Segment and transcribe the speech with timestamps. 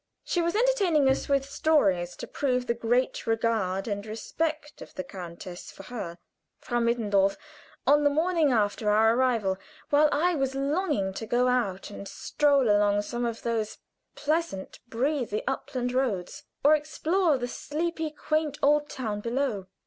[0.23, 5.03] She was entertaining us with stories to prove the great regard and respect of the
[5.03, 6.17] countess for her
[6.57, 7.37] (Frau Mittendorf)
[7.85, 9.59] on the morning after our arrival,
[9.91, 13.77] while I was longing to go out and stroll along some of those
[14.15, 19.67] pleasant breezy upland roads, or explore the sleepy, quaint old town below.